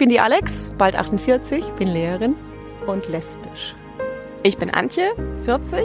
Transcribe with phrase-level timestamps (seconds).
[0.00, 2.34] bin die Alex, bald 48, bin Lehrerin
[2.86, 3.74] und lesbisch.
[4.42, 5.10] Ich bin Antje,
[5.44, 5.84] 40,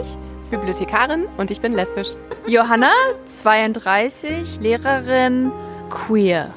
[0.50, 2.08] Bibliothekarin und ich bin lesbisch.
[2.46, 2.92] Johanna,
[3.26, 5.52] 32, Lehrerin,
[5.90, 6.54] queer.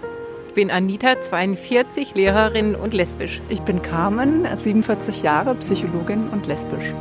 [0.47, 3.41] Ich bin Anita, 42, Lehrerin und lesbisch.
[3.49, 6.93] Ich bin Carmen, 47 Jahre, Psychologin und lesbisch.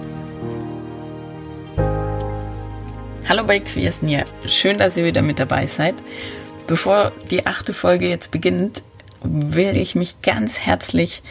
[3.28, 4.24] Hallo bei Queers Near.
[4.44, 5.94] Schön, dass ihr wieder mit dabei seid.
[6.66, 8.82] Bevor die achte Folge jetzt beginnt,
[9.22, 11.22] will ich mich ganz herzlich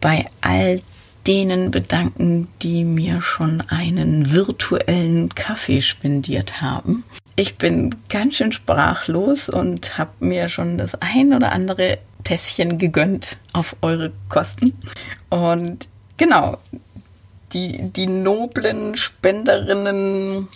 [0.00, 0.80] bei all
[1.26, 7.04] denen bedanken, die mir schon einen virtuellen Kaffee spendiert haben.
[7.36, 13.36] Ich bin ganz schön sprachlos und habe mir schon das ein oder andere Tässchen gegönnt
[13.52, 14.72] auf eure Kosten.
[15.30, 16.58] Und genau,
[17.52, 20.48] die, die noblen Spenderinnen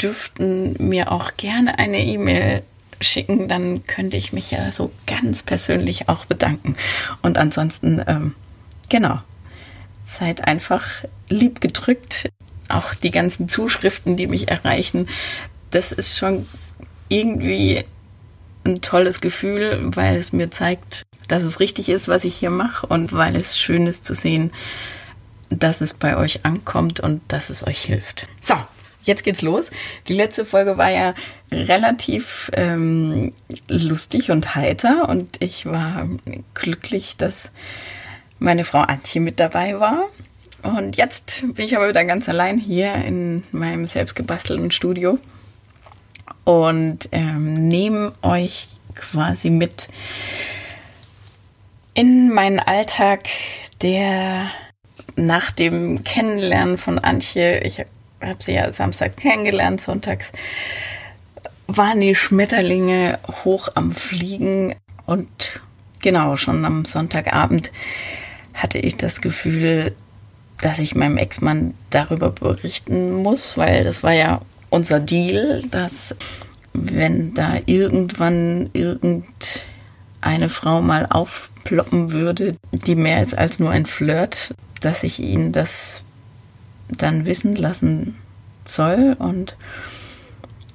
[0.00, 2.62] dürften mir auch gerne eine E-Mail
[3.02, 6.76] schicken, dann könnte ich mich ja so ganz persönlich auch bedanken.
[7.22, 8.34] Und ansonsten, ähm,
[8.88, 9.20] genau,
[10.04, 12.28] seid einfach lieb gedrückt.
[12.68, 15.08] Auch die ganzen Zuschriften, die mich erreichen,
[15.70, 16.46] das ist schon
[17.08, 17.84] irgendwie
[18.64, 22.86] ein tolles Gefühl, weil es mir zeigt, dass es richtig ist, was ich hier mache
[22.86, 24.52] und weil es schön ist zu sehen,
[25.50, 28.28] dass es bei euch ankommt und dass es euch hilft.
[28.40, 28.54] So,
[29.02, 29.70] jetzt geht's los.
[30.08, 31.14] Die letzte Folge war ja
[31.50, 33.32] relativ ähm,
[33.68, 36.08] lustig und heiter und ich war
[36.54, 37.50] glücklich, dass
[38.38, 40.08] meine Frau Antje mit dabei war.
[40.62, 45.18] Und jetzt bin ich aber wieder ganz allein hier in meinem selbstgebastelten Studio
[46.44, 49.88] und ähm, nehme euch quasi mit
[51.94, 53.28] in meinen Alltag,
[53.82, 54.50] der
[55.16, 57.84] nach dem Kennenlernen von Antje, ich
[58.22, 60.32] habe sie ja Samstag kennengelernt, sonntags.
[61.66, 64.74] Waren die Schmetterlinge hoch am Fliegen?
[65.06, 65.60] Und
[66.02, 67.72] genau, schon am Sonntagabend
[68.54, 69.94] hatte ich das Gefühl,
[70.60, 76.14] dass ich meinem Ex-Mann darüber berichten muss, weil das war ja unser Deal, dass
[76.72, 84.54] wenn da irgendwann irgendeine Frau mal aufploppen würde, die mehr ist als nur ein Flirt,
[84.80, 86.02] dass ich ihn das
[86.88, 88.16] dann wissen lassen
[88.64, 89.16] soll.
[89.18, 89.56] Und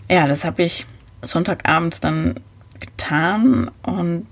[0.09, 0.85] ja, das habe ich
[1.21, 2.39] Sonntagabends dann
[2.79, 4.27] getan und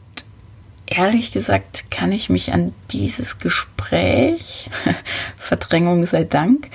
[0.87, 4.69] ehrlich gesagt kann ich mich an dieses Gespräch,
[5.37, 6.69] Verdrängung sei Dank,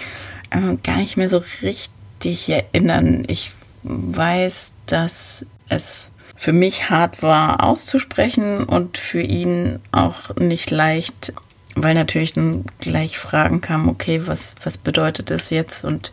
[0.50, 3.24] äh, gar nicht mehr so richtig erinnern.
[3.28, 3.52] Ich
[3.82, 11.32] weiß, dass es für mich hart war auszusprechen und für ihn auch nicht leicht,
[11.76, 16.10] weil natürlich dann gleich Fragen kamen, okay, was, was bedeutet das jetzt und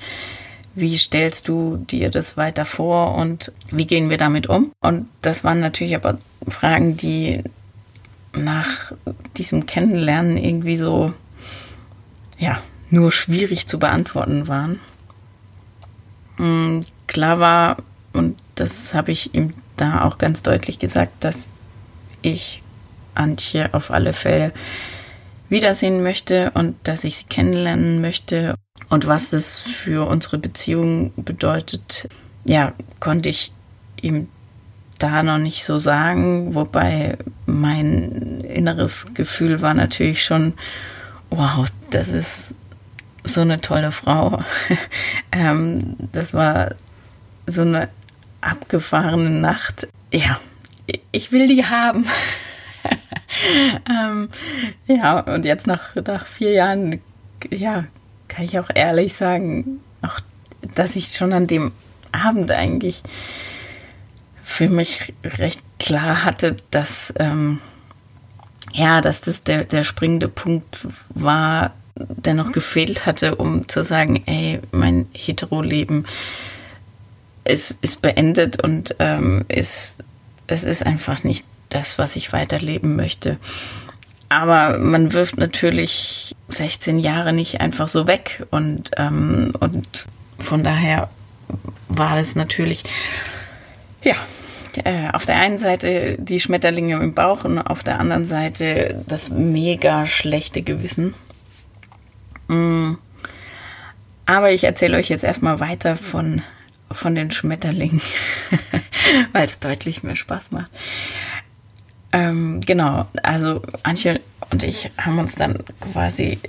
[0.78, 4.72] wie stellst du dir das weiter vor und wie gehen wir damit um?
[4.80, 7.44] Und das waren natürlich aber Fragen, die
[8.34, 8.92] nach
[9.38, 11.14] diesem Kennenlernen irgendwie so,
[12.38, 12.62] ja,
[12.92, 14.80] nur schwierig zu beantworten waren.
[16.38, 17.78] Mm, klar war,
[18.14, 21.48] und das habe ich ihm da auch ganz deutlich gesagt, dass
[22.22, 22.62] ich
[23.16, 24.54] Antje auf alle Fälle
[25.50, 28.54] wiedersehen möchte und dass ich sie kennenlernen möchte.
[28.90, 32.08] Und was das für unsere Beziehung bedeutet,
[32.46, 33.52] ja, konnte ich
[34.02, 34.30] ihm
[35.00, 40.54] da noch nicht so sagen, wobei mein inneres Gefühl war natürlich schon,
[41.30, 42.56] wow, das ist
[43.24, 44.40] so eine tolle Frau.
[45.32, 46.76] ähm, das war
[47.46, 47.90] so eine
[48.42, 49.88] abgefahrene Nacht.
[50.14, 50.40] Ja,
[51.12, 52.06] ich will die haben.
[53.90, 54.30] ähm,
[54.88, 57.02] ja, und jetzt nach, nach vier Jahren,
[57.52, 57.86] ja,
[58.28, 60.20] kann ich auch ehrlich sagen, auch,
[60.76, 61.72] dass ich schon an dem
[62.12, 63.04] Abend eigentlich
[64.44, 67.60] für mich recht klar hatte, dass ähm,
[68.74, 70.80] ja, dass das der, der springende Punkt
[71.10, 76.06] war, der noch gefehlt hatte, um zu sagen, ey, mein Hetero-Leben
[77.44, 79.98] ist, ist beendet und ähm, ist,
[80.48, 83.38] es ist einfach nicht das, was ich weiterleben möchte.
[84.30, 90.06] Aber man wirft natürlich 16 Jahre nicht einfach so weg und, ähm, und
[90.40, 91.10] von daher
[91.88, 92.84] war es natürlich,
[94.04, 94.16] ja,
[94.84, 99.30] äh, auf der einen Seite die Schmetterlinge im Bauch und auf der anderen Seite das
[99.30, 101.14] mega schlechte Gewissen.
[102.48, 102.96] Mm.
[104.26, 106.42] Aber ich erzähle euch jetzt erstmal weiter von,
[106.92, 108.02] von den Schmetterlingen,
[109.32, 110.70] weil es deutlich mehr Spaß macht.
[112.12, 114.22] Ähm, genau, also Antje
[114.52, 116.40] und ich haben uns dann quasi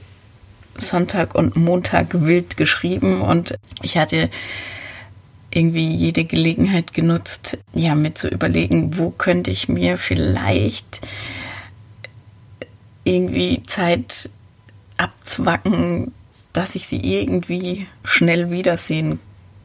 [0.77, 4.31] Sonntag und Montag wild geschrieben und ich hatte
[5.51, 11.01] irgendwie jede Gelegenheit genutzt, ja, mir zu überlegen, wo könnte ich mir vielleicht
[13.05, 14.31] irgendwie Zeit
[14.99, 16.13] abzwacken,
[16.53, 19.21] dass ich sie irgendwie schnell wiedersehen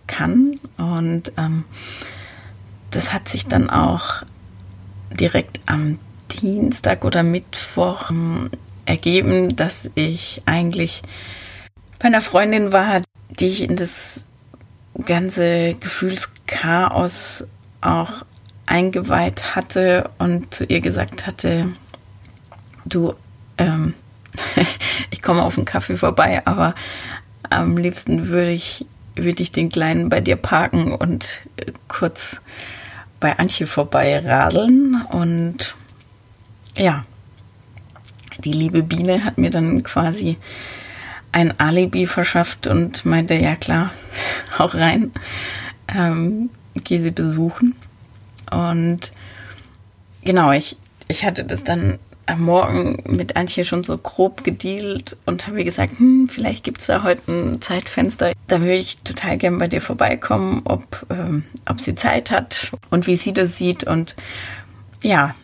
[0.07, 0.59] kann.
[0.77, 1.65] Und ähm,
[2.91, 4.23] das hat sich dann auch
[5.13, 5.99] direkt am
[6.41, 8.49] Dienstag oder Mittwoch ähm,
[8.85, 11.01] ergeben, dass ich eigentlich
[11.99, 14.25] bei einer Freundin war, die ich in das
[15.05, 17.45] ganze Gefühlschaos
[17.81, 18.25] auch
[18.65, 21.69] eingeweiht hatte und zu ihr gesagt hatte,
[22.85, 23.13] du,
[23.57, 23.93] ähm,
[25.11, 26.75] ich komme auf einen Kaffee vorbei, aber
[27.49, 28.85] am liebsten würde ich,
[29.15, 32.41] würde ich den Kleinen bei dir parken und äh, kurz
[33.23, 35.01] bei Antje vorbei radeln.
[35.09, 35.75] Und
[36.77, 37.05] ja,
[38.39, 40.37] die liebe Biene hat mir dann quasi
[41.31, 43.91] ein Alibi verschafft und meinte, ja klar,
[44.57, 45.13] auch rein,
[45.87, 46.49] ähm,
[46.83, 47.75] geh sie besuchen.
[48.51, 49.11] Und
[50.25, 50.75] genau, ich,
[51.07, 55.65] ich hatte das dann am Morgen mit Antje schon so grob gedealt und habe ihr
[55.65, 58.33] gesagt, hm, vielleicht gibt es da heute ein Zeitfenster.
[58.47, 63.07] Da würde ich total gern bei dir vorbeikommen, ob, ähm, ob sie Zeit hat und
[63.07, 63.83] wie sie das sieht.
[63.83, 64.15] Und
[65.01, 65.35] ja,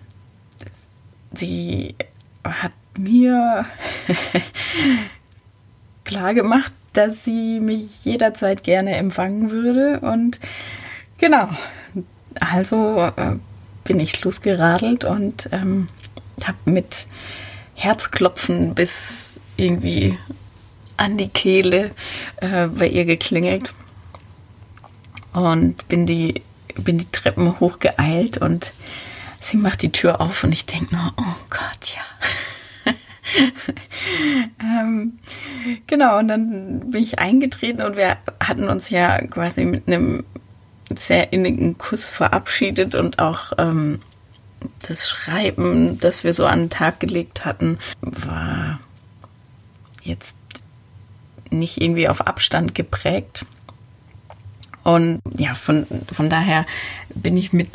[1.34, 1.96] sie
[2.44, 3.66] hat mir
[6.06, 10.00] klar gemacht, dass sie mich jederzeit gerne empfangen würde.
[10.00, 10.40] Und
[11.18, 11.50] genau,
[12.40, 13.36] also äh,
[13.84, 15.88] bin ich losgeradelt und ähm,
[16.48, 17.08] habe mit
[17.76, 20.18] Herzklopfen bis irgendwie
[20.98, 21.92] an die Kehle
[22.38, 23.74] äh, bei ihr geklingelt
[25.34, 26.42] und bin die,
[26.76, 28.74] bin die Treppen hochgeeilt und
[29.40, 32.02] sie macht die Tür auf und ich denke nur, oh Gott, ja.
[34.60, 35.20] ähm,
[35.88, 40.24] genau, und dann bin ich eingetreten und wir hatten uns ja quasi mit einem
[40.96, 44.00] sehr innigen Kuss verabschiedet und auch ähm,
[44.88, 48.80] das Schreiben, das wir so an den Tag gelegt hatten, war
[50.02, 50.36] jetzt
[51.50, 53.46] nicht irgendwie auf Abstand geprägt.
[54.84, 56.66] Und ja, von, von daher
[57.14, 57.70] bin ich mit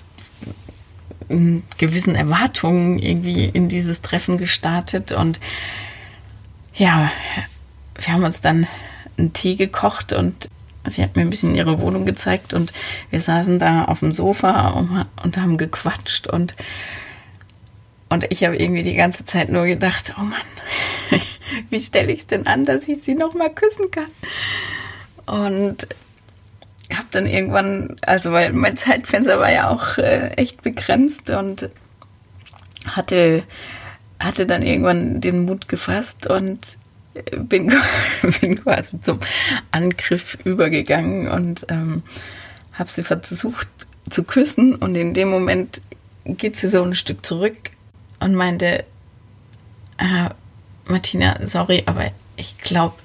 [1.78, 5.40] gewissen Erwartungen irgendwie in dieses Treffen gestartet und
[6.74, 7.10] ja,
[7.94, 8.66] wir haben uns dann
[9.16, 10.50] einen Tee gekocht und
[10.88, 12.72] Sie hat mir ein bisschen ihre Wohnung gezeigt und
[13.10, 16.54] wir saßen da auf dem Sofa und, und haben gequatscht und,
[18.10, 20.40] und ich habe irgendwie die ganze Zeit nur gedacht, oh Mann,
[21.70, 24.10] wie stelle ich es denn an, dass ich sie noch mal küssen kann?
[25.26, 25.88] Und
[26.92, 31.70] habe dann irgendwann, also weil mein Zeitfenster war ja auch äh, echt begrenzt und
[32.86, 33.42] hatte,
[34.20, 36.76] hatte dann irgendwann den Mut gefasst und
[37.36, 37.72] bin,
[38.40, 39.20] bin quasi zum
[39.70, 42.02] Angriff übergegangen und ähm,
[42.72, 43.68] habe sie versucht
[44.10, 45.80] zu küssen und in dem Moment
[46.24, 47.56] geht sie so ein Stück zurück
[48.20, 48.84] und meinte,
[49.98, 50.30] äh,
[50.86, 52.96] Martina, sorry, aber ich glaube,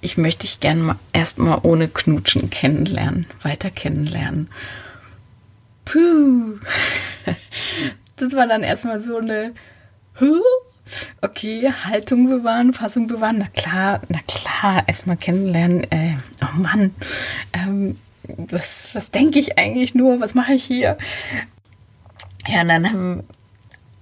[0.00, 4.48] ich möchte dich gerne erstmal ohne Knutschen kennenlernen, weiter kennenlernen.
[5.84, 6.58] Puh.
[8.16, 9.54] Das war dann erstmal so eine,
[10.20, 10.40] huh?
[11.20, 13.38] Okay, Haltung bewahren, Fassung bewahren.
[13.38, 15.84] Na klar, na klar, erstmal kennenlernen.
[15.90, 16.94] Äh, oh Mann,
[17.52, 17.96] ähm,
[18.26, 20.20] was, was denke ich eigentlich nur?
[20.20, 20.98] Was mache ich hier?
[22.46, 23.24] Ja, und dann haben,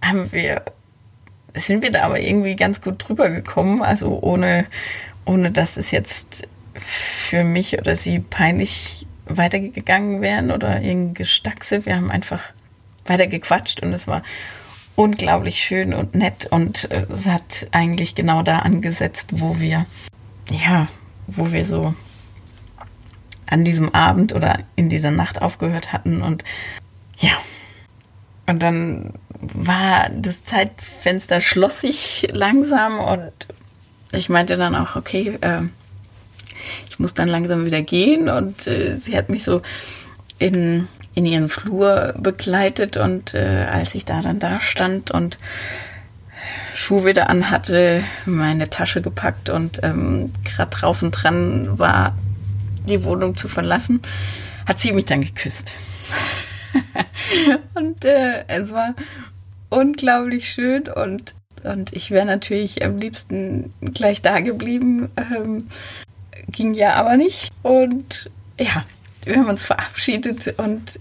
[0.03, 0.63] haben wir,
[1.55, 3.83] sind wir da aber irgendwie ganz gut drüber gekommen.
[3.83, 4.67] Also ohne,
[5.25, 11.87] ohne dass es jetzt für mich oder sie peinlich weitergegangen wären oder irgendwie Gestackse.
[11.87, 12.43] Wir haben einfach
[13.07, 14.23] weiter gequatscht und es war
[14.97, 19.87] unglaublich schön und nett und äh, es hat eigentlich genau da angesetzt, wo wir,
[20.51, 20.89] ja,
[21.27, 21.95] wo wir so
[23.47, 26.45] an diesem Abend oder in dieser Nacht aufgehört hatten und
[27.19, 27.33] ja.
[28.47, 33.33] Und dann war das Zeitfenster schloss sich langsam und
[34.13, 35.63] ich meinte dann auch, okay, äh,
[36.89, 39.63] ich muss dann langsam wieder gehen und äh, sie hat mich so
[40.39, 45.39] in in ihren Flur begleitet und äh, als ich da dann da stand und
[46.75, 52.17] Schuh wieder anhatte, meine Tasche gepackt und ähm, gerade drauf und dran war,
[52.89, 54.01] die Wohnung zu verlassen,
[54.67, 55.75] hat sie mich dann geküsst.
[57.75, 58.95] und äh, es war
[59.69, 65.69] unglaublich schön und, und ich wäre natürlich am liebsten gleich da geblieben, ähm,
[66.49, 67.51] ging ja aber nicht.
[67.63, 68.85] Und ja,
[69.25, 70.99] wir haben uns verabschiedet und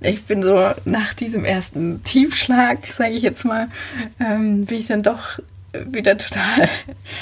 [0.00, 3.68] ich bin so nach diesem ersten Tiefschlag, sage ich jetzt mal,
[4.18, 5.38] ähm, bin ich dann doch
[5.72, 6.68] wieder total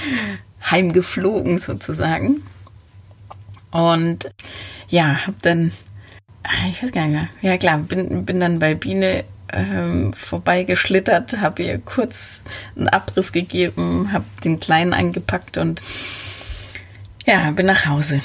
[0.70, 2.42] heimgeflogen sozusagen.
[3.70, 4.30] Und
[4.88, 5.72] ja, habe dann,
[6.44, 11.40] ah, ich weiß gar nicht mehr, ja klar, bin, bin dann bei Biene ähm, vorbeigeschlittert,
[11.40, 12.42] habe ihr kurz
[12.76, 15.82] einen Abriss gegeben, habe den Kleinen eingepackt und
[17.26, 18.20] ja, bin nach Hause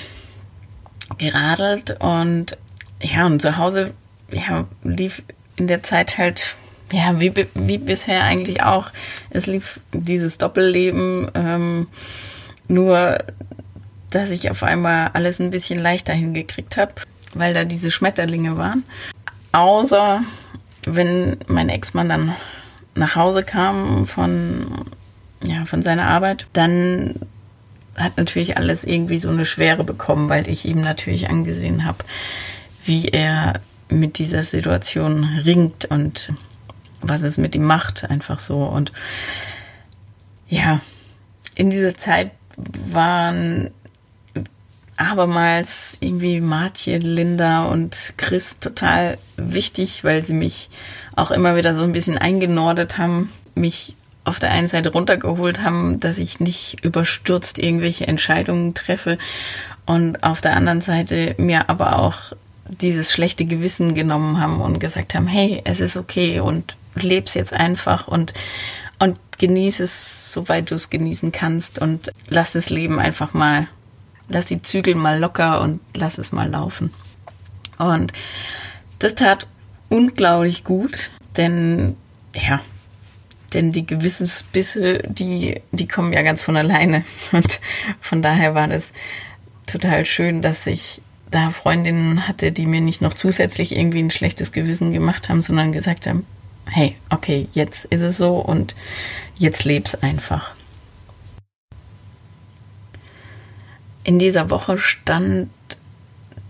[1.17, 2.57] geradelt und
[3.01, 3.93] ja, und zu Hause
[4.31, 5.23] ja, lief
[5.55, 6.55] in der Zeit halt,
[6.91, 8.87] ja, wie, wie bisher eigentlich auch.
[9.29, 11.87] Es lief dieses Doppelleben, ähm,
[12.67, 13.19] nur
[14.09, 16.93] dass ich auf einmal alles ein bisschen leichter hingekriegt habe,
[17.33, 18.83] weil da diese Schmetterlinge waren.
[19.51, 20.21] Außer
[20.85, 22.35] wenn mein Ex-Mann dann
[22.95, 24.85] nach Hause kam von,
[25.43, 27.15] ja, von seiner Arbeit, dann
[27.95, 31.99] hat natürlich alles irgendwie so eine Schwere bekommen, weil ich ihm natürlich angesehen habe,
[32.85, 36.33] wie er mit dieser Situation ringt und
[37.01, 38.63] was es mit ihm macht, einfach so.
[38.63, 38.91] Und
[40.47, 40.79] ja,
[41.55, 42.31] in dieser Zeit
[42.89, 43.71] waren
[44.97, 50.69] abermals irgendwie Martje, Linda und Chris total wichtig, weil sie mich
[51.15, 53.95] auch immer wieder so ein bisschen eingenordet haben, mich
[54.25, 59.17] auf der einen Seite runtergeholt haben, dass ich nicht überstürzt irgendwelche Entscheidungen treffe
[59.85, 62.33] und auf der anderen Seite mir aber auch
[62.65, 67.53] dieses schlechte Gewissen genommen haben und gesagt haben, hey, es ist okay und leb's jetzt
[67.53, 68.33] einfach und
[68.99, 73.67] und genieß es, soweit du es genießen kannst und lass das Leben einfach mal,
[74.29, 76.93] lass die Zügel mal locker und lass es mal laufen.
[77.77, 78.13] Und
[78.99, 79.47] das tat
[79.89, 81.97] unglaublich gut, denn
[82.33, 82.61] ja,
[83.53, 87.03] denn die Gewissensbisse, die, die kommen ja ganz von alleine.
[87.31, 87.59] Und
[87.99, 88.91] von daher war das
[89.65, 94.51] total schön, dass ich da Freundinnen hatte, die mir nicht noch zusätzlich irgendwie ein schlechtes
[94.51, 96.25] Gewissen gemacht haben, sondern gesagt haben,
[96.69, 98.75] hey, okay, jetzt ist es so und
[99.35, 100.53] jetzt leb's einfach.
[104.03, 105.49] In dieser Woche stand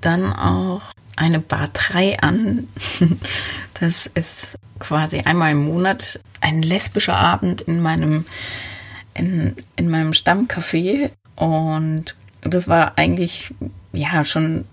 [0.02, 0.82] dann auch
[1.16, 2.68] eine Bar 3 an.
[3.80, 8.26] Das ist quasi einmal im Monat ein lesbischer Abend in meinem,
[9.14, 11.10] in, in meinem Stammcafé.
[11.36, 13.54] Und das war eigentlich,
[13.92, 14.66] ja, schon,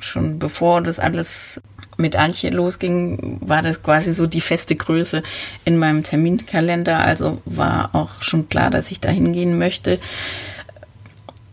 [0.00, 1.60] schon bevor das alles
[1.96, 5.22] mit Antje losging, war das quasi so die feste Größe
[5.64, 6.98] in meinem Terminkalender.
[6.98, 9.98] Also war auch schon klar, dass ich da hingehen möchte.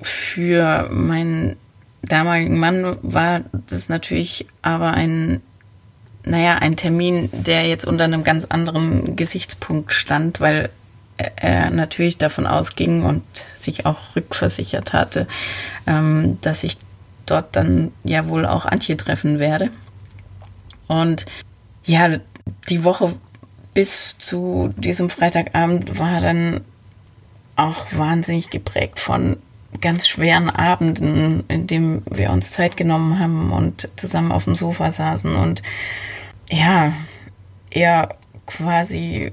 [0.01, 1.55] Für meinen
[2.03, 5.41] damaligen Mann war das natürlich aber ein
[6.25, 10.69] naja, ein Termin, der jetzt unter einem ganz anderen Gesichtspunkt stand, weil
[11.17, 13.23] er natürlich davon ausging und
[13.55, 15.27] sich auch rückversichert hatte,
[15.87, 16.77] ähm, dass ich
[17.25, 19.69] dort dann ja wohl auch Antje treffen werde.
[20.87, 21.25] Und
[21.85, 22.17] ja,
[22.69, 23.13] die Woche
[23.73, 26.61] bis zu diesem Freitagabend war dann
[27.55, 29.37] auch wahnsinnig geprägt von
[29.81, 34.91] ganz schweren Abenden, in denen wir uns Zeit genommen haben und zusammen auf dem Sofa
[34.91, 35.61] saßen und
[36.49, 36.93] ja,
[37.71, 38.15] er
[38.45, 39.31] quasi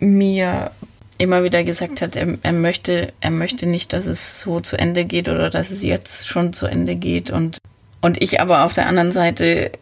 [0.00, 0.70] mir
[1.18, 5.04] immer wieder gesagt hat, er, er, möchte, er möchte nicht, dass es so zu Ende
[5.04, 7.30] geht oder dass es jetzt schon zu Ende geht.
[7.30, 7.58] Und,
[8.00, 9.72] und ich aber auf der anderen Seite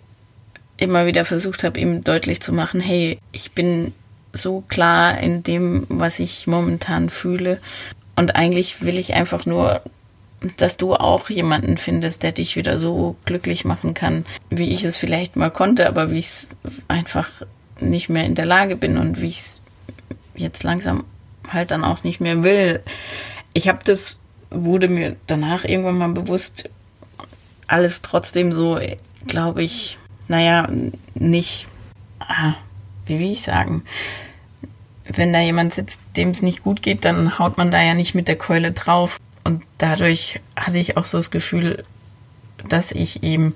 [0.79, 3.93] immer wieder versucht habe, ihm deutlich zu machen, hey, ich bin
[4.33, 7.61] so klar in dem, was ich momentan fühle
[8.17, 9.83] und eigentlich will ich einfach nur
[10.57, 14.97] dass du auch jemanden findest, der dich wieder so glücklich machen kann, wie ich es
[14.97, 16.49] vielleicht mal konnte, aber wie ich es
[16.89, 17.43] einfach
[17.81, 19.61] nicht mehr in der Lage bin und wie ich es
[20.35, 21.05] jetzt langsam
[21.49, 22.83] halt dann auch nicht mehr will.
[23.53, 24.19] Ich habe das,
[24.51, 26.69] wurde mir danach irgendwann mal bewusst,
[27.67, 28.79] alles trotzdem so,
[29.27, 30.69] glaube ich, naja,
[31.15, 31.69] nicht,
[32.21, 32.55] ah,
[33.07, 33.83] wie will ich sagen,
[35.13, 38.15] wenn da jemand sitzt, dem es nicht gut geht, dann haut man da ja nicht
[38.15, 39.19] mit der Keule drauf.
[39.45, 41.85] Und dadurch hatte ich auch so das Gefühl,
[42.69, 43.53] dass ich ihm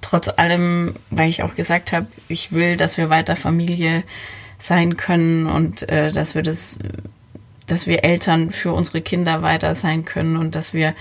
[0.00, 4.02] trotz allem, weil ich auch gesagt habe, ich will, dass wir weiter Familie
[4.58, 6.78] sein können und äh, dass wir das,
[7.66, 10.94] dass wir Eltern für unsere Kinder weiter sein können und dass wir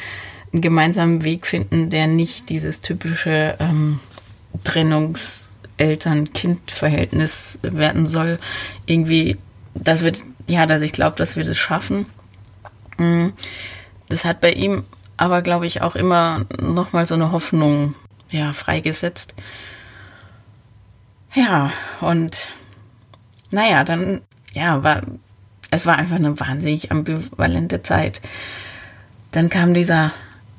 [0.54, 4.00] einen gemeinsamen Weg finden, der nicht dieses typische ähm,
[4.64, 8.38] Trennungs-Eltern-Kind-Verhältnis werden soll.
[8.86, 9.38] Irgendwie,
[9.74, 10.14] dass wir,
[10.48, 12.06] ja, dass ich glaube, dass wir das schaffen.
[12.98, 13.34] Mhm.
[14.10, 14.84] Das hat bei ihm
[15.18, 17.96] aber, glaube ich, auch immer nochmal so eine Hoffnung
[18.30, 19.36] ja, freigesetzt.
[21.34, 22.50] Ja, und
[23.52, 24.22] naja, dann,
[24.54, 25.02] ja, war,
[25.70, 28.22] es war einfach eine wahnsinnig ambivalente Zeit.
[29.32, 30.12] Dann kam dieser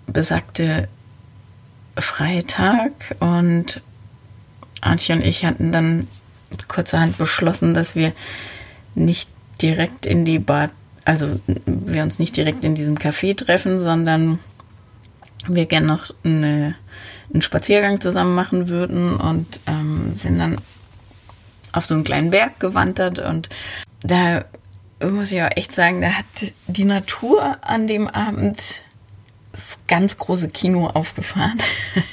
[0.06, 0.88] besagte
[1.98, 3.82] Freitag und
[4.80, 6.08] Antje und ich hatten dann
[6.68, 8.12] kurzerhand beschlossen, dass wir
[8.94, 9.30] nicht
[9.60, 10.70] direkt in die Bad
[11.04, 14.38] also wir uns nicht direkt in diesem Café treffen, sondern
[15.46, 16.76] wir gerne noch eine,
[17.32, 20.60] einen Spaziergang zusammen machen würden und ähm, sind dann
[21.72, 23.48] auf so einen kleinen Berg gewandert und
[24.02, 24.44] da
[25.00, 28.82] muss ich auch echt sagen, da hat die Natur an dem Abend
[29.50, 31.58] das ganz große Kino aufgefahren.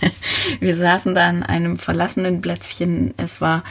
[0.60, 3.14] Wir saßen da an einem verlassenen Plätzchen.
[3.18, 3.64] Es war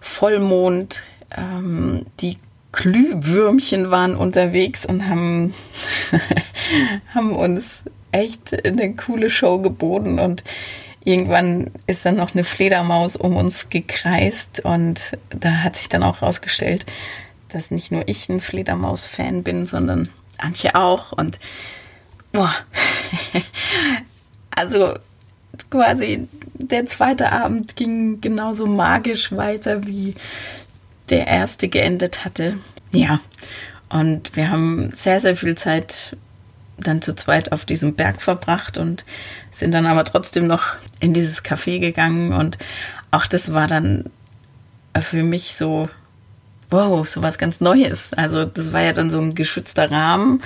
[0.00, 1.02] Vollmond.
[1.36, 2.38] Ähm, die
[2.72, 5.54] Glühwürmchen waren unterwegs und haben,
[7.14, 10.18] haben uns echt eine coole Show geboten.
[10.18, 10.44] Und
[11.04, 14.64] irgendwann ist dann noch eine Fledermaus um uns gekreist.
[14.64, 16.86] Und da hat sich dann auch rausgestellt,
[17.48, 21.12] dass nicht nur ich ein Fledermaus-Fan bin, sondern Antje auch.
[21.12, 21.38] Und
[22.32, 22.52] boah,
[24.50, 24.94] also
[25.70, 30.14] quasi der zweite Abend ging genauso magisch weiter, wie
[31.10, 32.58] der erste geendet hatte.
[32.92, 33.20] Ja,
[33.88, 36.16] und wir haben sehr, sehr viel Zeit
[36.78, 39.04] dann zu zweit auf diesem Berg verbracht und
[39.50, 42.58] sind dann aber trotzdem noch in dieses Café gegangen und
[43.10, 44.10] auch das war dann
[45.00, 45.88] für mich so,
[46.70, 48.12] wow, so was ganz Neues.
[48.12, 50.42] Also das war ja dann so ein geschützter Rahmen.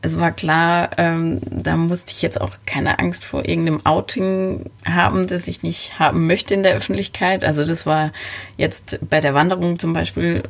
[0.00, 5.26] Es war klar, ähm, da musste ich jetzt auch keine Angst vor irgendeinem Outing haben,
[5.26, 7.44] das ich nicht haben möchte in der Öffentlichkeit.
[7.44, 8.12] Also das war
[8.56, 10.44] jetzt bei der Wanderung zum Beispiel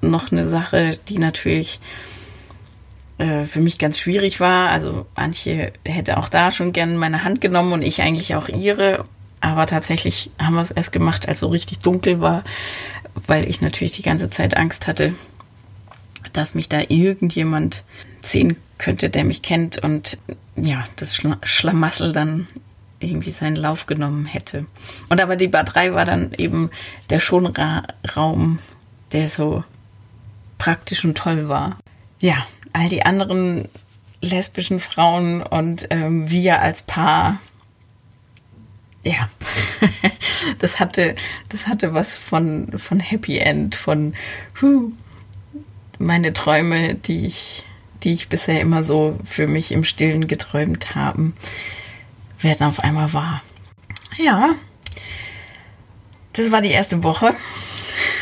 [0.00, 1.80] noch eine Sache, die natürlich
[3.18, 4.70] äh, für mich ganz schwierig war.
[4.70, 9.04] Also Antje hätte auch da schon gern meine Hand genommen und ich eigentlich auch ihre.
[9.40, 12.42] Aber tatsächlich haben wir es erst gemacht, als so richtig dunkel war,
[13.26, 15.14] weil ich natürlich die ganze Zeit Angst hatte,
[16.32, 17.82] dass mich da irgendjemand
[18.22, 20.18] sehen könnte, der mich kennt und
[20.56, 22.46] ja, das Schlamassel dann
[23.00, 24.66] irgendwie seinen Lauf genommen hätte.
[25.08, 26.70] Und aber die Bar 3 war dann eben
[27.10, 28.58] der Schonraum,
[29.12, 29.64] der so
[30.58, 31.78] praktisch und toll war.
[32.20, 33.68] Ja, all die anderen
[34.20, 37.40] lesbischen Frauen und ähm, wir als Paar.
[39.04, 39.28] Ja,
[40.58, 41.14] das hatte,
[41.48, 44.14] das hatte was von, von Happy End, von
[44.60, 44.90] huh,
[45.98, 47.64] meine Träume, die ich,
[48.02, 51.34] die ich bisher immer so für mich im Stillen geträumt haben,
[52.40, 53.42] werden auf einmal wahr.
[54.16, 54.54] Ja,
[56.32, 57.34] das war die erste Woche.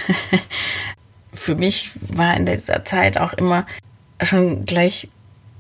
[1.34, 3.66] für mich war in dieser Zeit auch immer
[4.22, 5.08] schon gleich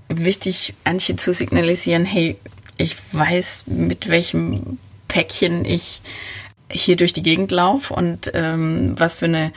[0.08, 2.36] wichtig, Antje zu signalisieren, hey,
[2.76, 6.02] ich weiß, mit welchem Päckchen ich
[6.70, 9.52] hier durch die Gegend laufe und ähm, was für eine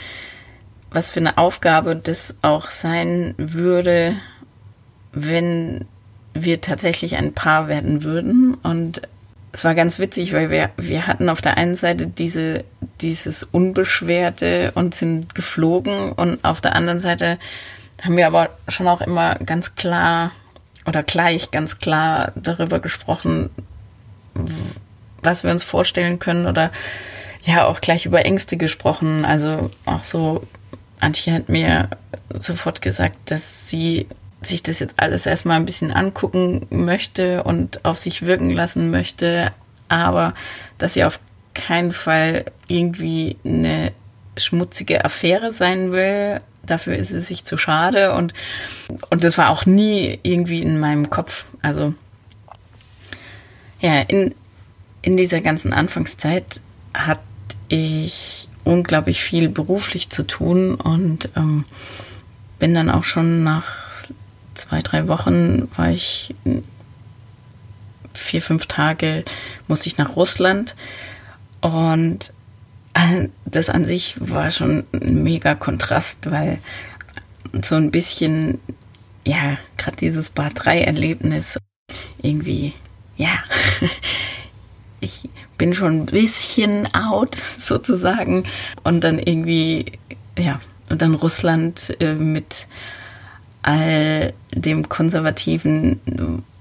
[0.91, 4.15] was für eine Aufgabe das auch sein würde,
[5.11, 5.85] wenn
[6.33, 8.55] wir tatsächlich ein Paar werden würden.
[8.55, 9.01] Und
[9.51, 12.63] es war ganz witzig, weil wir, wir hatten auf der einen Seite diese,
[13.01, 17.39] dieses Unbeschwerte und sind geflogen und auf der anderen Seite
[18.03, 20.31] haben wir aber schon auch immer ganz klar
[20.85, 23.49] oder gleich ganz klar darüber gesprochen,
[25.21, 26.71] was wir uns vorstellen können oder
[27.41, 29.25] ja auch gleich über Ängste gesprochen.
[29.25, 30.43] Also auch so,
[30.99, 31.89] Antje hat mir
[32.37, 34.07] sofort gesagt, dass sie
[34.41, 39.51] sich das jetzt alles erstmal ein bisschen angucken möchte und auf sich wirken lassen möchte,
[39.89, 40.33] aber
[40.77, 41.19] dass sie auf
[41.53, 43.91] keinen Fall irgendwie eine
[44.37, 48.33] schmutzige Affäre sein will, dafür ist es sich zu schade und,
[49.09, 51.45] und das war auch nie irgendwie in meinem Kopf.
[51.61, 51.93] Also
[53.81, 54.35] ja, in,
[55.01, 56.61] in dieser ganzen Anfangszeit
[56.93, 57.21] hatte
[57.67, 61.65] ich unglaublich viel beruflich zu tun und ähm,
[62.59, 63.65] bin dann auch schon nach
[64.53, 66.35] zwei, drei Wochen war ich
[68.13, 69.23] vier, fünf Tage
[69.67, 70.75] musste ich nach Russland
[71.61, 72.33] und
[73.45, 76.59] das an sich war schon ein mega Kontrast, weil
[77.61, 78.59] so ein bisschen,
[79.25, 81.57] ja, gerade dieses Bar 3 Erlebnis
[82.21, 82.73] irgendwie,
[83.15, 83.31] ja,
[84.99, 88.45] ich bin schon ein bisschen out sozusagen.
[88.83, 89.85] Und dann irgendwie,
[90.35, 92.65] ja, und dann Russland äh, mit
[93.61, 95.99] all dem Konservativen,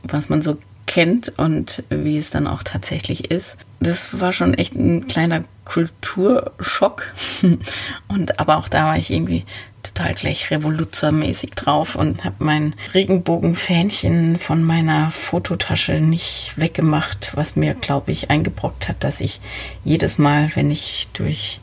[0.03, 0.59] was man so
[0.89, 3.59] kennt und wie es dann auch tatsächlich ist.
[3.79, 7.05] Das war schon echt ein kleiner Kulturschock.
[8.09, 9.45] Und aber auch da war ich irgendwie
[9.83, 17.75] total gleich revoluzermäßig drauf und habe mein Regenbogenfähnchen von meiner Fototasche nicht weggemacht, was mir,
[17.75, 19.41] glaube ich, eingebrockt hat, dass ich
[19.85, 21.61] jedes Mal, wenn ich durch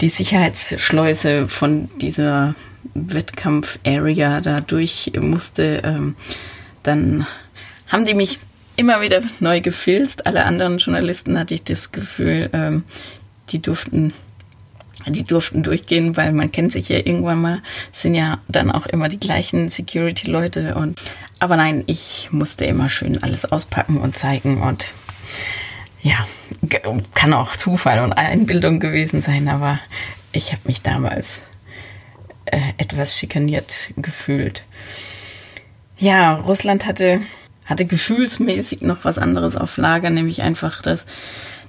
[0.00, 2.54] die Sicherheitsschleuse von dieser
[2.94, 6.14] Wettkampf-Area da durch musste, ähm,
[6.82, 7.26] dann
[7.92, 8.38] haben die mich
[8.76, 10.26] immer wieder neu gefilzt.
[10.26, 12.84] Alle anderen Journalisten hatte ich das Gefühl, ähm,
[13.50, 14.12] die durften
[15.08, 19.08] die durften durchgehen, weil man kennt sich ja irgendwann mal, sind ja dann auch immer
[19.08, 21.00] die gleichen Security-Leute und
[21.40, 24.92] aber nein, ich musste immer schön alles auspacken und zeigen und
[26.02, 26.24] ja,
[27.14, 29.80] kann auch Zufall und Einbildung gewesen sein, aber
[30.30, 31.42] ich habe mich damals
[32.46, 34.62] äh, etwas schikaniert gefühlt.
[35.98, 37.22] Ja, Russland hatte,
[37.66, 41.06] hatte gefühlsmäßig noch was anderes auf Lager, nämlich einfach das,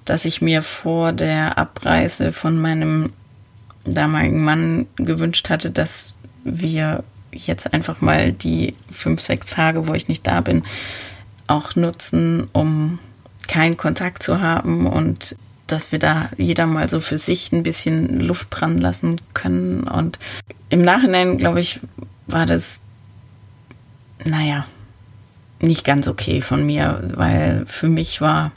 [0.05, 3.13] dass ich mir vor der Abreise von meinem
[3.85, 10.07] damaligen Mann gewünscht hatte, dass wir jetzt einfach mal die fünf, sechs Tage, wo ich
[10.07, 10.63] nicht da bin,
[11.47, 12.99] auch nutzen, um
[13.47, 15.35] keinen Kontakt zu haben und
[15.67, 19.83] dass wir da jeder mal so für sich ein bisschen Luft dran lassen können.
[19.85, 20.19] Und
[20.69, 21.79] im Nachhinein, glaube ich,
[22.27, 22.81] war das,
[24.25, 24.65] naja,
[25.63, 28.51] nicht ganz okay von mir, weil für mich war,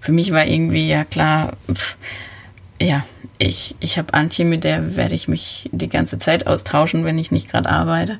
[0.00, 1.96] für mich war irgendwie ja klar, pff,
[2.80, 3.04] ja,
[3.38, 7.30] ich, ich habe Antje, mit der werde ich mich die ganze Zeit austauschen, wenn ich
[7.30, 8.18] nicht gerade arbeite.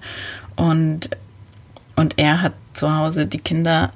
[0.56, 1.10] Und,
[1.96, 3.90] und er hat zu Hause die Kinder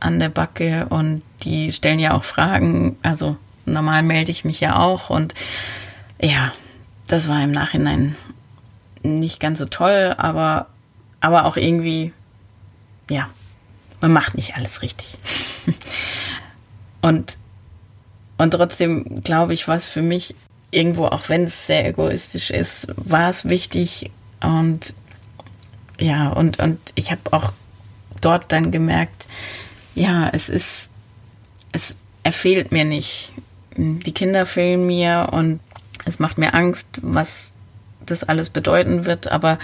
[0.00, 2.96] an der Backe und die stellen ja auch Fragen.
[3.02, 5.34] Also normal melde ich mich ja auch und
[6.20, 6.52] ja,
[7.08, 8.16] das war im Nachhinein
[9.02, 10.66] nicht ganz so toll, aber,
[11.20, 12.12] aber auch irgendwie,
[13.10, 13.28] ja,
[14.00, 15.16] man macht nicht alles richtig.
[17.02, 17.38] und,
[18.38, 20.34] und trotzdem glaube ich, was für mich
[20.70, 24.10] irgendwo, auch wenn es sehr egoistisch ist, war es wichtig
[24.40, 24.94] und
[26.00, 27.52] ja, und, und ich habe auch
[28.20, 29.26] dort dann gemerkt,
[29.94, 30.90] ja, es ist,
[31.72, 33.32] es, er fehlt mir nicht.
[33.76, 35.60] Die Kinder fehlen mir und
[36.04, 37.54] es macht mir Angst, was
[38.04, 39.28] das alles bedeuten wird.
[39.28, 39.58] Aber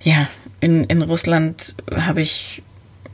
[0.00, 0.28] ja,
[0.60, 2.62] in, in Russland habe ich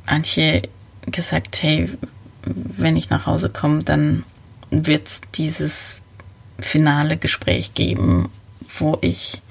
[0.06, 0.62] Antje
[1.06, 1.88] gesagt, hey,
[2.44, 4.24] wenn ich nach Hause komme, dann
[4.70, 6.02] wird es dieses
[6.60, 8.30] finale Gespräch geben,
[8.78, 9.42] wo ich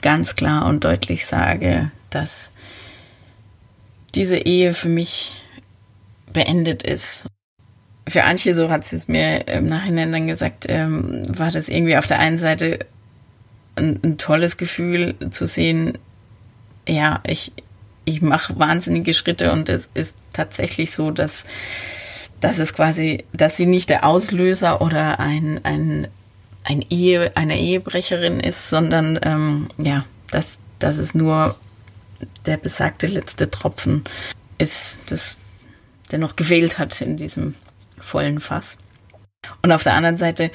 [0.00, 2.52] ganz klar und deutlich sage, dass
[4.14, 5.42] diese Ehe für mich
[6.32, 7.26] beendet ist.
[8.08, 11.96] Für Antje, so hat sie es mir im Nachhinein dann gesagt, ähm, war das irgendwie
[11.96, 12.80] auf der einen Seite
[13.76, 15.98] ein, ein tolles Gefühl zu sehen,
[16.88, 17.52] ja, ich,
[18.04, 21.44] ich mache wahnsinnige Schritte und es ist tatsächlich so, dass,
[22.40, 26.08] dass es quasi, dass sie nicht der Auslöser oder ein, ein,
[26.64, 31.56] ein Ehe, eine Ehebrecherin ist, sondern ähm, ja, dass, dass es nur
[32.46, 34.04] der besagte letzte Tropfen
[34.58, 34.98] ist.
[35.06, 35.38] Das,
[36.10, 37.54] der noch gewählt hat in diesem
[37.98, 38.76] vollen Fass.
[39.62, 40.50] Und auf der anderen Seite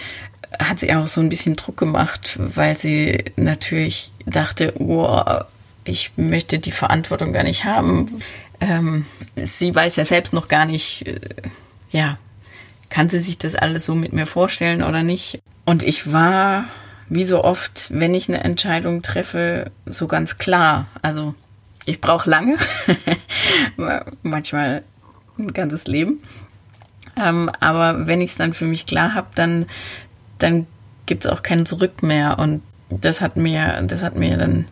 [0.59, 5.41] hat sie auch so ein bisschen Druck gemacht, weil sie natürlich dachte, oh,
[5.87, 8.21] ich möchte die Verantwortung gar nicht haben.
[8.59, 9.05] Ähm,
[9.43, 11.19] sie weiß ja selbst noch gar nicht, äh,
[11.91, 12.17] ja,
[12.89, 15.39] kann sie sich das alles so mit mir vorstellen oder nicht.
[15.65, 16.65] Und ich war,
[17.09, 20.87] wie so oft, wenn ich eine Entscheidung treffe, so ganz klar.
[21.01, 21.35] Also
[21.85, 22.57] ich brauche lange.
[24.23, 24.83] Manchmal
[25.37, 26.21] ein ganzes Leben.
[27.17, 29.65] Ähm, aber wenn ich es dann für mich klar habe, dann,
[30.37, 30.67] dann
[31.05, 32.39] gibt es auch kein Zurück mehr.
[32.39, 34.65] Und das hat mir, das hat mir dann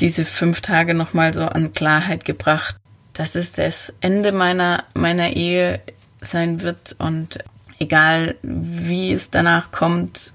[0.00, 2.76] diese fünf Tage nochmal so an Klarheit gebracht,
[3.12, 5.80] dass es das Ende meiner, meiner Ehe
[6.20, 6.96] sein wird.
[6.98, 7.38] Und
[7.78, 10.32] egal wie es danach kommt,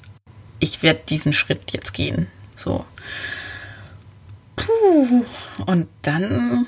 [0.59, 2.27] ich werde diesen Schritt jetzt gehen.
[2.55, 2.85] So.
[4.55, 5.25] Puh.
[5.65, 6.65] Und dann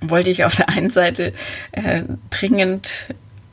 [0.00, 1.32] wollte ich auf der einen Seite
[1.72, 3.08] äh, dringend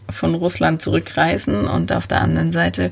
[0.09, 2.91] von Russland zurückreisen und auf der anderen Seite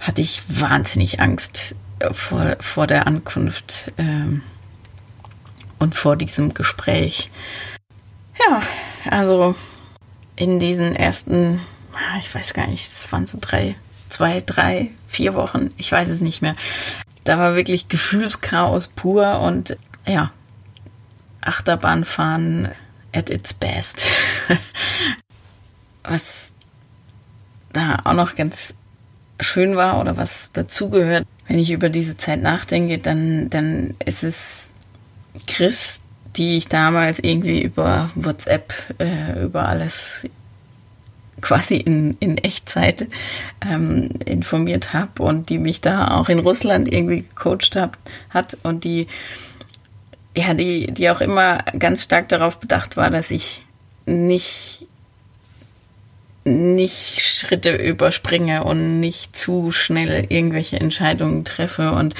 [0.00, 1.76] hatte ich wahnsinnig Angst
[2.12, 4.42] vor, vor der Ankunft ähm,
[5.78, 7.30] und vor diesem Gespräch.
[8.48, 8.62] Ja,
[9.10, 9.54] also
[10.36, 11.60] in diesen ersten,
[11.92, 13.76] ah, ich weiß gar nicht, es waren so drei,
[14.08, 16.56] zwei, drei, vier Wochen, ich weiß es nicht mehr.
[17.24, 20.30] Da war wirklich Gefühlschaos pur und ja,
[21.40, 22.68] Achterbahnfahren
[23.12, 24.02] at its best.
[26.04, 26.52] was
[27.72, 28.74] da auch noch ganz
[29.40, 34.72] schön war oder was dazugehört, wenn ich über diese Zeit nachdenke, dann, dann ist es
[35.46, 36.00] Chris,
[36.36, 40.26] die ich damals irgendwie über WhatsApp, äh, über alles
[41.40, 43.06] quasi in, in Echtzeit
[43.64, 47.96] ähm, informiert habe und die mich da auch in Russland irgendwie gecoacht hab,
[48.30, 49.06] hat und die
[50.38, 53.64] ja, die, die auch immer ganz stark darauf bedacht war, dass ich
[54.06, 54.86] nicht,
[56.44, 61.92] nicht Schritte überspringe und nicht zu schnell irgendwelche Entscheidungen treffe.
[61.92, 62.14] Und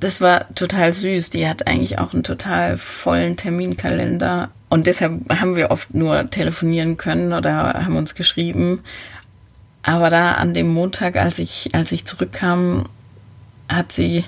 [0.00, 1.30] das war total süß.
[1.30, 4.50] Die hat eigentlich auch einen total vollen Terminkalender.
[4.68, 8.80] Und deshalb haben wir oft nur telefonieren können oder haben uns geschrieben.
[9.82, 12.88] Aber da an dem Montag, als ich, als ich zurückkam,
[13.68, 14.24] hat sie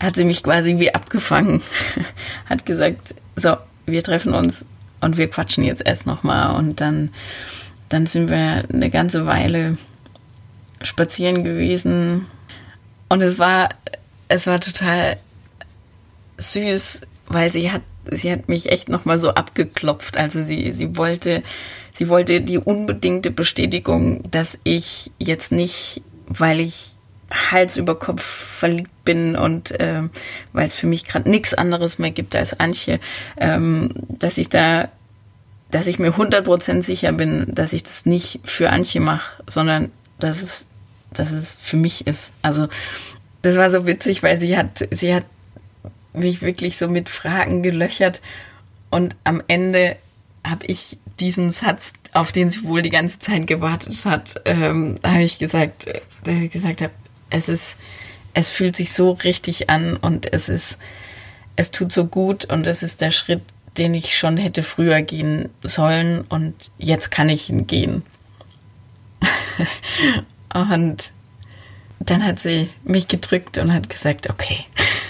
[0.00, 1.62] hat sie mich quasi wie abgefangen,
[2.46, 3.56] hat gesagt, so,
[3.86, 4.64] wir treffen uns
[5.00, 7.10] und wir quatschen jetzt erst nochmal und dann,
[7.90, 9.76] dann sind wir eine ganze Weile
[10.82, 12.26] spazieren gewesen
[13.10, 13.68] und es war,
[14.30, 15.16] es war total
[16.38, 20.16] süß, weil sie hat, sie hat mich echt nochmal so abgeklopft.
[20.16, 21.42] Also sie, sie wollte,
[21.92, 26.92] sie wollte die unbedingte Bestätigung, dass ich jetzt nicht, weil ich
[27.32, 30.02] Hals über Kopf verliebt bin und äh,
[30.52, 33.00] weil es für mich gerade nichts anderes mehr gibt als Antje,
[33.36, 34.88] ähm, dass ich da,
[35.70, 40.42] dass ich mir 100% sicher bin, dass ich das nicht für Antje mache, sondern dass
[40.42, 40.66] es,
[41.12, 42.32] dass es für mich ist.
[42.42, 42.68] Also
[43.42, 45.24] das war so witzig, weil sie hat, sie hat
[46.12, 48.20] mich wirklich so mit Fragen gelöchert
[48.90, 49.96] und am Ende
[50.44, 55.22] habe ich diesen Satz, auf den sie wohl die ganze Zeit gewartet hat, ähm, habe
[55.22, 56.92] ich gesagt, äh, dass ich gesagt habe,
[57.28, 57.76] es ist,
[58.34, 60.78] es fühlt sich so richtig an und es ist,
[61.56, 63.42] es tut so gut und es ist der Schritt,
[63.78, 68.02] den ich schon hätte früher gehen sollen und jetzt kann ich ihn gehen.
[70.54, 71.12] und
[72.00, 74.64] dann hat sie mich gedrückt und hat gesagt, okay,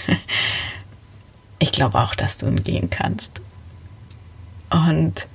[1.59, 3.41] ich glaube auch, dass du ihn gehen kannst.
[4.69, 5.27] Und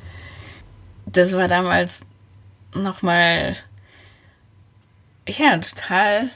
[1.06, 2.02] das war damals
[2.74, 3.56] nochmal,
[5.28, 6.30] ja, total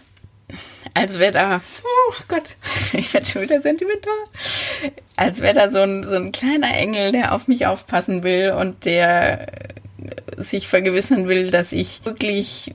[0.95, 2.57] als wäre da, oh Gott,
[2.93, 4.13] ich werde schon wieder sentimental,
[5.17, 8.85] als wäre da so ein, so ein kleiner Engel, der auf mich aufpassen will und
[8.85, 9.47] der
[10.37, 12.75] sich vergewissern will, dass ich wirklich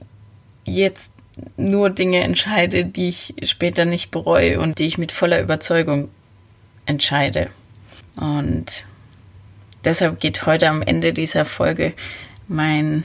[0.63, 1.11] jetzt
[1.57, 6.09] nur Dinge entscheide, die ich später nicht bereue und die ich mit voller Überzeugung
[6.85, 7.49] entscheide.
[8.19, 8.85] Und
[9.83, 11.93] deshalb geht heute am Ende dieser Folge
[12.47, 13.03] mein,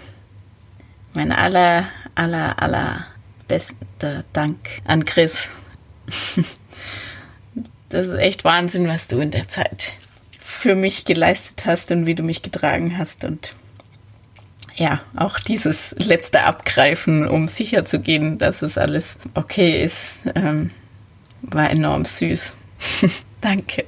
[1.14, 3.06] mein aller, aller, aller
[3.48, 5.50] bester Dank an Chris.
[7.90, 9.94] Das ist echt Wahnsinn, was du in der Zeit
[10.38, 13.24] für mich geleistet hast und wie du mich getragen hast.
[13.24, 13.56] Und
[14.80, 20.70] ja, auch dieses letzte Abgreifen, um sicher zu gehen, dass es alles okay ist, ähm,
[21.42, 22.56] war enorm süß.
[23.42, 23.84] Danke.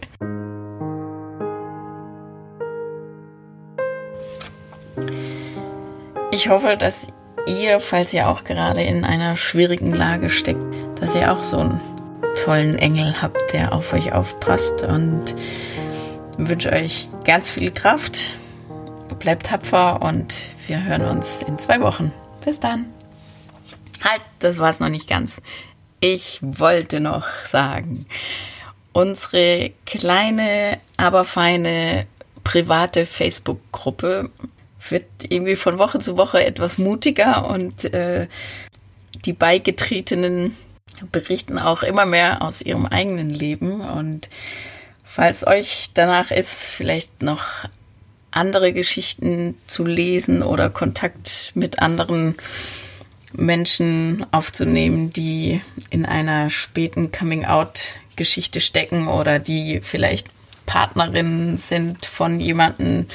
[6.30, 7.06] Ich hoffe, dass
[7.46, 10.64] ihr, falls ihr auch gerade in einer schwierigen Lage steckt,
[11.00, 11.80] dass ihr auch so einen
[12.44, 15.34] tollen Engel habt, der auf euch aufpasst und
[16.36, 18.32] wünsche euch ganz viel Kraft.
[19.22, 20.34] Bleibt tapfer und
[20.66, 22.10] wir hören uns in zwei Wochen.
[22.44, 22.86] Bis dann.
[24.02, 25.40] Halt, das war's noch nicht ganz.
[26.00, 28.06] Ich wollte noch sagen,
[28.92, 32.08] unsere kleine, aber feine
[32.42, 34.30] private Facebook-Gruppe
[34.88, 38.26] wird irgendwie von Woche zu Woche etwas mutiger und äh,
[39.24, 40.56] die Beigetretenen
[41.12, 43.82] berichten auch immer mehr aus ihrem eigenen Leben.
[43.82, 44.28] Und
[45.04, 47.44] falls euch danach ist, vielleicht noch
[48.32, 52.34] andere Geschichten zu lesen oder Kontakt mit anderen
[53.32, 60.28] Menschen aufzunehmen, die in einer späten Coming-out-Geschichte stecken oder die vielleicht
[60.66, 63.06] Partnerinnen sind von jemandem,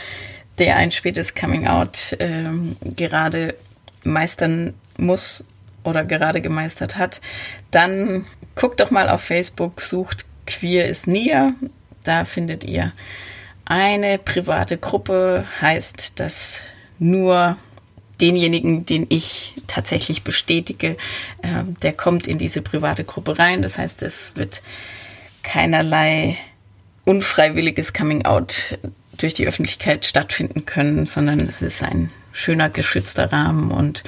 [0.59, 3.55] der ein spätes Coming-out ähm, gerade
[4.03, 5.45] meistern muss
[5.83, 7.21] oder gerade gemeistert hat,
[7.71, 8.25] dann
[8.55, 11.53] guckt doch mal auf Facebook, sucht Queer is Near.
[12.03, 12.91] Da findet ihr
[13.67, 16.63] eine private Gruppe, heißt das
[16.99, 17.57] nur
[18.21, 20.97] denjenigen, den ich tatsächlich bestätige,
[21.41, 23.61] äh, der kommt in diese private Gruppe rein.
[23.61, 24.61] Das heißt, es wird
[25.43, 26.37] keinerlei
[27.05, 28.79] unfreiwilliges Coming-out
[29.17, 34.03] durch die Öffentlichkeit stattfinden können, sondern es ist ein schöner, geschützter Rahmen und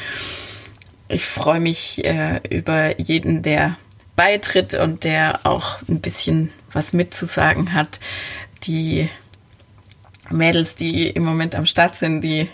[1.08, 3.78] ich freue mich äh, über jeden, der
[4.16, 8.00] beitritt und der auch ein bisschen was mitzusagen hat.
[8.64, 9.10] Die
[10.32, 12.50] Mädels, die im Moment am Start sind, die,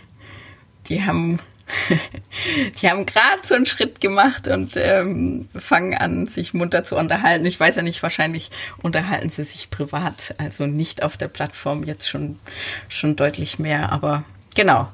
[0.87, 1.39] die haben
[2.81, 7.45] die haben gerade so einen Schritt gemacht und ähm, fangen an, sich munter zu unterhalten.
[7.45, 12.07] Ich weiß ja nicht, wahrscheinlich unterhalten sie sich privat, also nicht auf der Plattform jetzt
[12.07, 12.39] schon,
[12.87, 13.91] schon deutlich mehr.
[13.91, 14.87] Aber genau,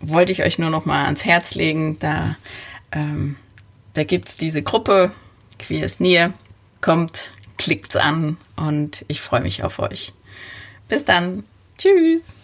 [0.00, 1.98] wollte ich euch nur noch mal ans Herz legen.
[2.00, 2.36] Da,
[2.92, 3.36] ähm,
[3.94, 5.12] da gibt's diese Gruppe,
[5.58, 6.32] Queer is Near.
[6.80, 10.14] Kommt, klickt's an und ich freue mich auf euch.
[10.88, 11.44] Bis dann.
[11.80, 12.34] Tschüss.